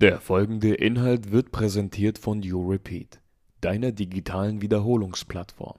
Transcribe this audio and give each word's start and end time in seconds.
Der 0.00 0.18
folgende 0.18 0.72
Inhalt 0.72 1.30
wird 1.30 1.52
präsentiert 1.52 2.16
von 2.16 2.42
YouRepeat, 2.42 3.20
deiner 3.60 3.92
digitalen 3.92 4.62
Wiederholungsplattform. 4.62 5.78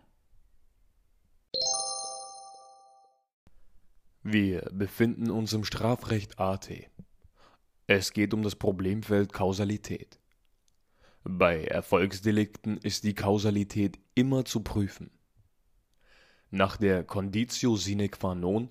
Wir 4.21 4.69
befinden 4.71 5.31
uns 5.31 5.53
im 5.53 5.63
Strafrecht 5.63 6.39
AT. 6.39 6.69
Es 7.87 8.13
geht 8.13 8.35
um 8.35 8.43
das 8.43 8.55
Problemfeld 8.55 9.33
Kausalität. 9.33 10.19
Bei 11.23 11.63
Erfolgsdelikten 11.63 12.77
ist 12.77 13.03
die 13.03 13.15
Kausalität 13.15 13.97
immer 14.13 14.45
zu 14.45 14.59
prüfen. 14.59 15.09
Nach 16.51 16.77
der 16.77 17.03
Conditio 17.03 17.75
sine 17.75 18.07
qua 18.07 18.35
non 18.35 18.69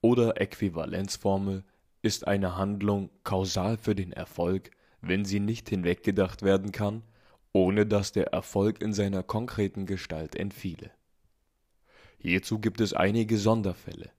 oder 0.00 0.40
Äquivalenzformel 0.40 1.62
ist 2.02 2.26
eine 2.26 2.56
Handlung 2.56 3.10
kausal 3.22 3.78
für 3.78 3.94
den 3.94 4.10
Erfolg, 4.10 4.72
wenn 5.00 5.24
sie 5.24 5.40
nicht 5.40 5.68
hinweggedacht 5.68 6.42
werden 6.42 6.72
kann, 6.72 7.02
ohne 7.52 7.86
dass 7.86 8.12
der 8.12 8.32
Erfolg 8.32 8.82
in 8.82 8.92
seiner 8.92 9.22
konkreten 9.22 9.86
Gestalt 9.86 10.34
entfiele. 10.34 10.90
Hierzu 12.18 12.58
gibt 12.58 12.80
es 12.80 12.92
einige 12.92 13.38
Sonderfälle. 13.38 14.10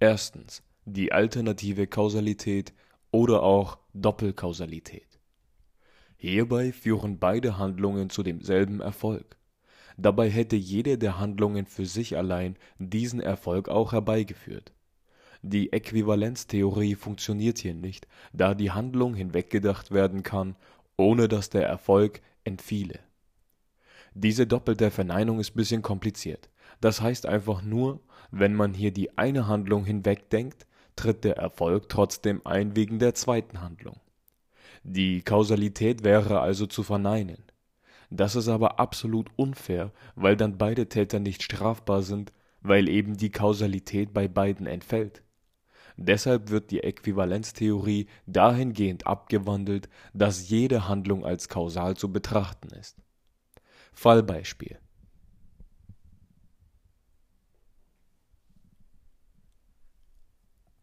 Erstens 0.00 0.62
die 0.84 1.12
alternative 1.12 1.86
Kausalität 1.86 2.72
oder 3.10 3.42
auch 3.42 3.78
Doppelkausalität. 3.92 5.20
Hierbei 6.16 6.72
führen 6.72 7.18
beide 7.18 7.58
Handlungen 7.58 8.10
zu 8.10 8.22
demselben 8.22 8.80
Erfolg. 8.80 9.36
Dabei 9.96 10.30
hätte 10.30 10.56
jede 10.56 10.96
der 10.96 11.18
Handlungen 11.18 11.66
für 11.66 11.84
sich 11.84 12.16
allein 12.16 12.56
diesen 12.78 13.20
Erfolg 13.20 13.68
auch 13.68 13.92
herbeigeführt. 13.92 14.72
Die 15.42 15.72
Äquivalenztheorie 15.72 16.94
funktioniert 16.94 17.58
hier 17.58 17.74
nicht, 17.74 18.06
da 18.32 18.54
die 18.54 18.70
Handlung 18.70 19.14
hinweggedacht 19.14 19.90
werden 19.90 20.22
kann, 20.22 20.54
ohne 20.96 21.26
dass 21.26 21.50
der 21.50 21.66
Erfolg 21.66 22.20
entfiele. 22.44 23.00
Diese 24.14 24.46
doppelte 24.46 24.90
Verneinung 24.92 25.40
ist 25.40 25.56
bisschen 25.56 25.82
kompliziert. 25.82 26.48
Das 26.80 27.00
heißt 27.00 27.26
einfach 27.26 27.62
nur, 27.62 28.00
wenn 28.30 28.54
man 28.54 28.72
hier 28.72 28.92
die 28.92 29.18
eine 29.18 29.48
Handlung 29.48 29.84
hinwegdenkt, 29.84 30.66
tritt 30.94 31.24
der 31.24 31.38
Erfolg 31.38 31.88
trotzdem 31.88 32.40
ein 32.44 32.76
wegen 32.76 32.98
der 32.98 33.14
zweiten 33.14 33.60
Handlung. 33.62 33.98
Die 34.84 35.22
Kausalität 35.22 36.04
wäre 36.04 36.40
also 36.40 36.66
zu 36.66 36.82
verneinen. 36.82 37.42
Das 38.10 38.36
ist 38.36 38.48
aber 38.48 38.78
absolut 38.78 39.30
unfair, 39.36 39.90
weil 40.14 40.36
dann 40.36 40.58
beide 40.58 40.88
Täter 40.88 41.18
nicht 41.18 41.42
strafbar 41.42 42.02
sind, 42.02 42.32
weil 42.60 42.88
eben 42.88 43.16
die 43.16 43.30
Kausalität 43.30 44.12
bei 44.12 44.28
beiden 44.28 44.66
entfällt. 44.66 45.21
Deshalb 46.06 46.50
wird 46.50 46.72
die 46.72 46.82
Äquivalenztheorie 46.82 48.08
dahingehend 48.26 49.06
abgewandelt, 49.06 49.88
dass 50.12 50.48
jede 50.48 50.88
Handlung 50.88 51.24
als 51.24 51.48
kausal 51.48 51.96
zu 51.96 52.12
betrachten 52.12 52.70
ist. 52.70 52.96
Fallbeispiel 53.92 54.78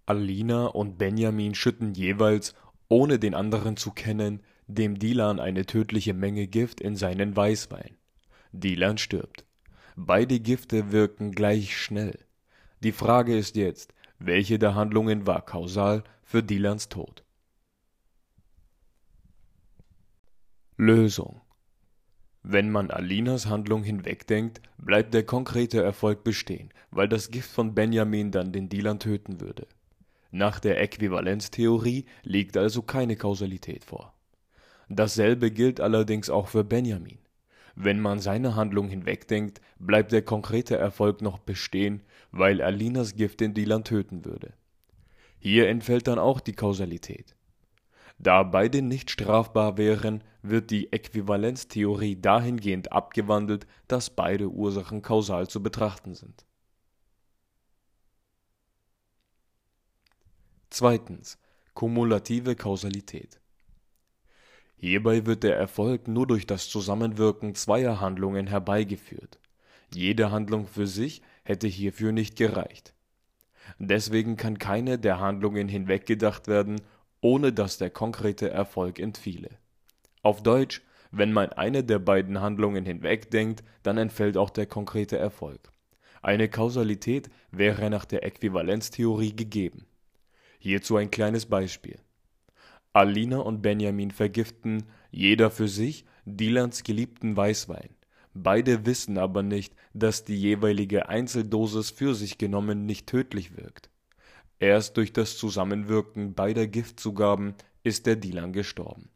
Alina 0.05 0.67
und 0.67 0.97
Benjamin 0.97 1.53
schütten 1.53 1.93
jeweils, 1.93 2.55
ohne 2.87 3.19
den 3.19 3.35
anderen 3.35 3.77
zu 3.77 3.91
kennen, 3.91 4.41
dem 4.67 4.97
Dilan 4.97 5.39
eine 5.39 5.65
tödliche 5.65 6.13
Menge 6.13 6.47
Gift 6.47 6.79
in 6.81 6.95
seinen 6.95 7.35
Weißwein. 7.35 7.97
Dilan 8.51 8.97
stirbt. 8.97 9.45
Beide 9.95 10.39
Gifte 10.39 10.91
wirken 10.91 11.31
gleich 11.31 11.77
schnell. 11.77 12.17
Die 12.81 12.93
Frage 12.93 13.37
ist 13.37 13.55
jetzt, 13.55 13.93
welche 14.19 14.59
der 14.59 14.75
Handlungen 14.75 15.25
war 15.25 15.45
kausal 15.45 16.03
für 16.23 16.43
Dilans 16.43 16.89
Tod? 16.89 17.23
Lösung 20.75 21.41
Wenn 22.43 22.69
man 22.69 22.91
Alinas 22.91 23.47
Handlung 23.47 23.83
hinwegdenkt, 23.83 24.61
bleibt 24.77 25.13
der 25.13 25.25
konkrete 25.25 25.81
Erfolg 25.81 26.23
bestehen, 26.23 26.69
weil 26.91 27.07
das 27.07 27.31
Gift 27.31 27.49
von 27.49 27.73
Benjamin 27.73 28.31
dann 28.31 28.51
den 28.51 28.69
Dilan 28.69 28.99
töten 28.99 29.41
würde. 29.41 29.67
Nach 30.31 30.59
der 30.59 30.79
Äquivalenztheorie 30.81 32.05
liegt 32.23 32.55
also 32.55 32.81
keine 32.81 33.15
Kausalität 33.15 33.83
vor. 33.83 34.13
Dasselbe 34.89 35.51
gilt 35.51 35.79
allerdings 35.79 36.29
auch 36.29 36.47
für 36.47 36.63
Benjamin. 36.63 37.19
Wenn 37.81 38.01
man 38.01 38.19
seine 38.19 38.57
Handlung 38.57 38.89
hinwegdenkt, 38.89 39.61
bleibt 39.79 40.11
der 40.11 40.21
konkrete 40.21 40.75
Erfolg 40.75 41.21
noch 41.21 41.39
bestehen, 41.39 42.03
weil 42.29 42.61
Alinas 42.61 43.15
Gift 43.15 43.39
den 43.39 43.53
Dealer 43.53 43.85
töten 43.85 44.25
würde. 44.25 44.51
Hier 45.39 45.69
entfällt 45.69 46.09
dann 46.09 46.19
auch 46.19 46.41
die 46.41 46.51
Kausalität. 46.51 47.37
Da 48.17 48.43
beide 48.43 48.81
nicht 48.81 49.09
strafbar 49.09 49.77
wären, 49.77 50.25
wird 50.41 50.71
die 50.71 50.91
Äquivalenztheorie 50.91 52.17
dahingehend 52.17 52.91
abgewandelt, 52.91 53.65
dass 53.87 54.09
beide 54.09 54.49
Ursachen 54.49 55.01
kausal 55.01 55.47
zu 55.47 55.63
betrachten 55.63 56.15
sind. 56.15 56.45
Zweitens. 60.69 61.37
Kumulative 61.73 62.57
Kausalität. 62.57 63.39
Hierbei 64.79 65.25
wird 65.25 65.43
der 65.43 65.57
Erfolg 65.57 66.07
nur 66.07 66.25
durch 66.25 66.47
das 66.47 66.69
Zusammenwirken 66.69 67.53
zweier 67.53 67.99
Handlungen 67.99 68.47
herbeigeführt. 68.47 69.39
Jede 69.93 70.31
Handlung 70.31 70.67
für 70.67 70.87
sich 70.87 71.21
hätte 71.43 71.67
hierfür 71.67 72.11
nicht 72.11 72.35
gereicht. 72.37 72.93
Deswegen 73.77 74.37
kann 74.37 74.57
keine 74.57 74.97
der 74.97 75.19
Handlungen 75.19 75.67
hinweggedacht 75.67 76.47
werden, 76.47 76.81
ohne 77.21 77.51
dass 77.51 77.77
der 77.77 77.89
konkrete 77.89 78.49
Erfolg 78.49 78.99
entfiele. 78.99 79.49
Auf 80.21 80.41
Deutsch, 80.43 80.81
wenn 81.11 81.33
man 81.33 81.49
eine 81.49 81.83
der 81.83 81.99
beiden 81.99 82.39
Handlungen 82.39 82.85
hinwegdenkt, 82.85 83.63
dann 83.83 83.97
entfällt 83.97 84.37
auch 84.37 84.49
der 84.49 84.65
konkrete 84.65 85.17
Erfolg. 85.17 85.71
Eine 86.21 86.49
Kausalität 86.49 87.29
wäre 87.51 87.89
nach 87.89 88.05
der 88.05 88.23
Äquivalenztheorie 88.23 89.35
gegeben 89.35 89.85
Hierzu 90.61 90.97
ein 90.97 91.09
kleines 91.09 91.45
Beispiel. 91.45 91.99
Alina 92.93 93.37
und 93.37 93.61
Benjamin 93.61 94.11
vergiften, 94.11 94.83
jeder 95.11 95.51
für 95.51 95.67
sich, 95.67 96.05
Dilans 96.25 96.83
geliebten 96.83 97.37
Weißwein. 97.37 97.89
Beide 98.33 98.85
wissen 98.85 99.17
aber 99.17 99.43
nicht, 99.43 99.75
dass 99.93 100.25
die 100.25 100.35
jeweilige 100.39 101.09
Einzeldosis 101.09 101.91
für 101.91 102.15
sich 102.15 102.37
genommen 102.37 102.85
nicht 102.85 103.07
tödlich 103.07 103.57
wirkt. 103.57 103.89
Erst 104.59 104.97
durch 104.97 105.13
das 105.13 105.37
Zusammenwirken 105.37 106.33
beider 106.33 106.67
Giftzugaben 106.67 107.53
ist 107.83 108.05
der 108.05 108.15
Dilan 108.15 108.53
gestorben. 108.53 109.09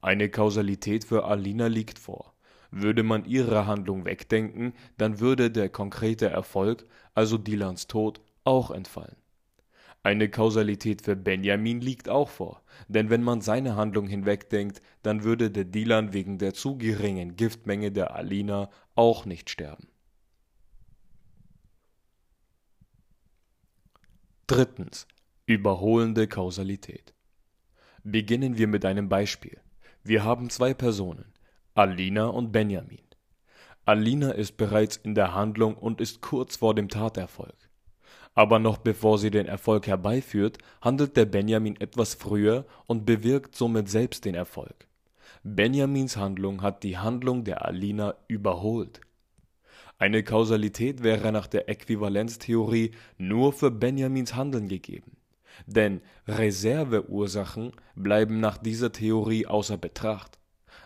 Eine 0.00 0.28
Kausalität 0.28 1.04
für 1.04 1.24
Alina 1.24 1.66
liegt 1.66 1.98
vor. 1.98 2.34
Würde 2.70 3.02
man 3.02 3.24
ihre 3.24 3.66
Handlung 3.66 4.04
wegdenken, 4.04 4.74
dann 4.98 5.20
würde 5.20 5.50
der 5.50 5.68
konkrete 5.68 6.28
Erfolg, 6.28 6.84
also 7.14 7.38
Dilans 7.38 7.86
Tod, 7.86 8.20
auch 8.44 8.70
entfallen. 8.70 9.16
Eine 10.06 10.28
Kausalität 10.28 11.02
für 11.02 11.16
Benjamin 11.16 11.80
liegt 11.80 12.08
auch 12.08 12.28
vor, 12.28 12.62
denn 12.86 13.10
wenn 13.10 13.24
man 13.24 13.40
seine 13.40 13.74
Handlung 13.74 14.06
hinwegdenkt, 14.06 14.80
dann 15.02 15.24
würde 15.24 15.50
der 15.50 15.64
Dilan 15.64 16.12
wegen 16.12 16.38
der 16.38 16.54
zu 16.54 16.78
geringen 16.78 17.34
Giftmenge 17.34 17.90
der 17.90 18.14
Alina 18.14 18.70
auch 18.94 19.24
nicht 19.24 19.50
sterben. 19.50 19.88
Drittens. 24.46 25.08
Überholende 25.44 26.28
Kausalität. 26.28 27.12
Beginnen 28.04 28.58
wir 28.58 28.68
mit 28.68 28.84
einem 28.84 29.08
Beispiel. 29.08 29.60
Wir 30.04 30.22
haben 30.22 30.50
zwei 30.50 30.72
Personen, 30.72 31.32
Alina 31.74 32.26
und 32.26 32.52
Benjamin. 32.52 33.08
Alina 33.84 34.30
ist 34.30 34.56
bereits 34.56 34.98
in 34.98 35.16
der 35.16 35.34
Handlung 35.34 35.76
und 35.76 36.00
ist 36.00 36.20
kurz 36.20 36.54
vor 36.54 36.76
dem 36.76 36.88
Taterfolg. 36.88 37.56
Aber 38.36 38.58
noch 38.58 38.76
bevor 38.76 39.18
sie 39.18 39.30
den 39.30 39.46
Erfolg 39.46 39.86
herbeiführt, 39.86 40.58
handelt 40.82 41.16
der 41.16 41.24
Benjamin 41.24 41.74
etwas 41.80 42.14
früher 42.14 42.66
und 42.86 43.06
bewirkt 43.06 43.56
somit 43.56 43.88
selbst 43.88 44.26
den 44.26 44.34
Erfolg. 44.34 44.86
Benjamins 45.42 46.18
Handlung 46.18 46.60
hat 46.60 46.82
die 46.82 46.98
Handlung 46.98 47.44
der 47.44 47.64
Alina 47.64 48.14
überholt. 48.28 49.00
Eine 49.98 50.22
Kausalität 50.22 51.02
wäre 51.02 51.32
nach 51.32 51.46
der 51.46 51.70
Äquivalenztheorie 51.70 52.90
nur 53.16 53.54
für 53.54 53.70
Benjamins 53.70 54.34
Handeln 54.34 54.68
gegeben. 54.68 55.16
Denn 55.64 56.02
Reserveursachen 56.28 57.72
bleiben 57.94 58.40
nach 58.40 58.58
dieser 58.58 58.92
Theorie 58.92 59.46
außer 59.46 59.78
Betracht. 59.78 60.38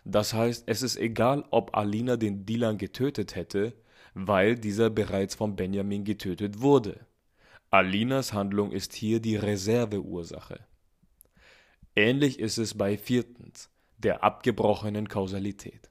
Das 0.05 0.35
heißt, 0.35 0.63
es 0.67 0.83
ist 0.83 0.97
egal, 0.97 1.45
ob 1.51 1.77
Alina 1.77 2.17
den 2.17 2.47
Dilan 2.47 2.79
getötet 2.79 3.35
hätte, 3.35 3.75
weil 4.15 4.55
dieser 4.55 4.89
bereits 4.89 5.35
von 5.35 5.57
Benjamin 5.57 6.05
getötet 6.05 6.61
wurde. 6.61 7.01
Alinas 7.73 8.33
Handlung 8.33 8.73
ist 8.73 8.95
hier 8.95 9.21
die 9.21 9.37
Reserveursache. 9.37 10.67
Ähnlich 11.95 12.41
ist 12.41 12.59
es 12.59 12.77
bei 12.77 12.99
viertens, 12.99 13.71
der 13.97 14.25
abgebrochenen 14.25 15.07
Kausalität. 15.09 15.89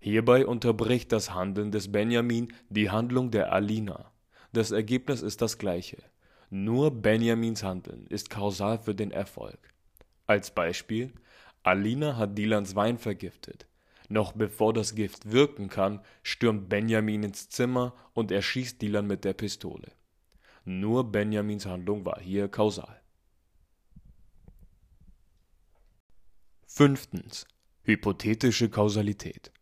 Hierbei 0.00 0.46
unterbricht 0.46 1.12
das 1.12 1.34
Handeln 1.34 1.72
des 1.72 1.92
Benjamin 1.92 2.54
die 2.70 2.88
Handlung 2.88 3.30
der 3.30 3.52
Alina. 3.52 4.12
Das 4.54 4.70
Ergebnis 4.70 5.20
ist 5.20 5.42
das 5.42 5.58
gleiche. 5.58 5.98
Nur 6.48 6.90
Benjamins 6.90 7.62
Handeln 7.62 8.06
ist 8.06 8.30
kausal 8.30 8.78
für 8.78 8.94
den 8.94 9.10
Erfolg. 9.10 9.58
Als 10.26 10.54
Beispiel, 10.54 11.12
Alina 11.64 12.16
hat 12.16 12.38
Dilans 12.38 12.76
Wein 12.76 12.96
vergiftet. 12.96 13.66
Noch 14.08 14.32
bevor 14.32 14.72
das 14.72 14.94
Gift 14.94 15.30
wirken 15.30 15.68
kann, 15.68 16.00
stürmt 16.22 16.70
Benjamin 16.70 17.24
ins 17.24 17.50
Zimmer 17.50 17.94
und 18.14 18.32
erschießt 18.32 18.80
Dilan 18.80 19.06
mit 19.06 19.26
der 19.26 19.34
Pistole. 19.34 19.92
Nur 20.64 21.12
Benjamins 21.12 21.66
Handlung 21.66 22.04
war 22.06 22.20
hier 22.20 22.48
kausal. 22.48 23.00
Fünftens. 26.66 27.46
Hypothetische 27.82 28.70
Kausalität. 28.70 29.52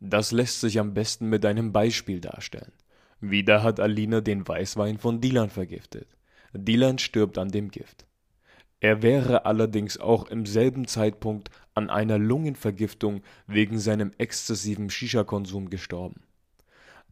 Das 0.00 0.30
lässt 0.30 0.60
sich 0.60 0.78
am 0.78 0.92
besten 0.92 1.28
mit 1.28 1.46
einem 1.46 1.72
Beispiel 1.72 2.20
darstellen. 2.20 2.72
Wieder 3.20 3.62
hat 3.62 3.80
Alina 3.80 4.20
den 4.20 4.46
Weißwein 4.46 4.98
von 4.98 5.20
Dilan 5.20 5.48
vergiftet. 5.48 6.08
Dilan 6.52 6.98
stirbt 6.98 7.38
an 7.38 7.48
dem 7.48 7.70
Gift. 7.70 8.06
Er 8.80 9.00
wäre 9.00 9.46
allerdings 9.46 9.96
auch 9.96 10.26
im 10.26 10.44
selben 10.44 10.86
Zeitpunkt 10.88 11.50
an 11.72 11.88
einer 11.88 12.18
Lungenvergiftung 12.18 13.22
wegen 13.46 13.78
seinem 13.78 14.12
exzessiven 14.18 14.90
Shisha-Konsum 14.90 15.70
gestorben. 15.70 16.24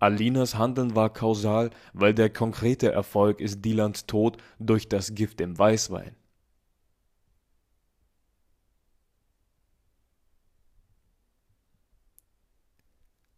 Alinas 0.00 0.56
Handeln 0.56 0.96
war 0.96 1.12
kausal, 1.12 1.70
weil 1.92 2.14
der 2.14 2.30
konkrete 2.30 2.90
Erfolg 2.90 3.38
ist 3.40 3.64
Dilans 3.64 4.06
Tod 4.06 4.38
durch 4.58 4.88
das 4.88 5.14
Gift 5.14 5.40
im 5.42 5.58
Weißwein. 5.58 6.16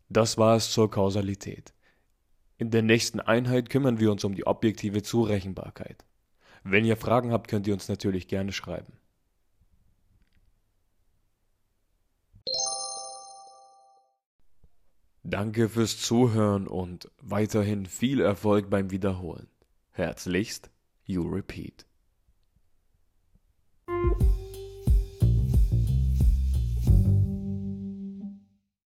Das 0.09 0.38
war 0.38 0.56
es 0.56 0.70
zur 0.70 0.91
Kausalität. 0.91 1.75
In 2.59 2.70
der 2.70 2.82
nächsten 2.82 3.19
Einheit 3.19 3.69
kümmern 3.69 3.99
wir 3.99 4.12
uns 4.12 4.23
um 4.25 4.35
die 4.35 4.47
objektive 4.47 5.03
Zurechenbarkeit. 5.03 6.05
Wenn 6.62 6.85
ihr 6.85 6.97
Fragen 6.97 7.32
habt, 7.32 7.49
könnt 7.49 7.67
ihr 7.67 7.75
uns 7.75 7.88
natürlich 7.88 8.29
gerne 8.29 8.53
schreiben. 8.53 8.93
Danke 15.25 15.69
fürs 15.69 15.99
Zuhören 15.99 16.67
und 16.67 17.09
weiterhin 17.21 17.87
viel 17.87 18.21
Erfolg 18.21 18.69
beim 18.71 18.91
Wiederholen. 18.91 19.47
Herzlichst, 19.93 20.71
You 21.05 21.23
Repeat. 21.23 21.87